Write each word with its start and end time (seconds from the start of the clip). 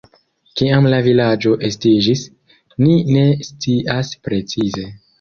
Kiam 0.61 0.87
la 0.93 1.01
vilaĝo 1.07 1.53
estiĝis, 1.69 2.25
ni 2.87 2.99
ne 3.13 3.29
scias 3.53 4.15
precize. 4.29 4.93